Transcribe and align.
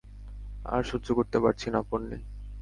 আর 0.65 0.81
সহ্য 0.83 1.07
করতে 1.13 1.37
পারছি 1.39 1.67
না, 1.69 1.79
পোন্নি। 1.81 2.17